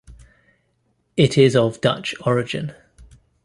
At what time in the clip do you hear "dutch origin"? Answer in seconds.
1.79-2.73